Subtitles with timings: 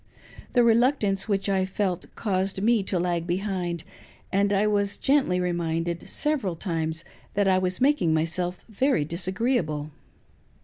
[0.53, 6.55] The reluctance which I felt caused me to lag behind.'and I was gently reminded several
[6.55, 7.03] times
[7.35, 9.91] that I was making myself very disagreeable.